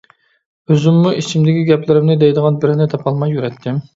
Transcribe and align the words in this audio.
ئۆزۈممۇ 0.71 1.11
ئىچىمدىكى 1.17 1.61
گەپلىرىمنى 1.69 2.17
دەيدىغان 2.23 2.57
بىرىنى 2.65 2.91
تاپالماي 2.97 3.37
يۈرەتتىم. 3.37 3.81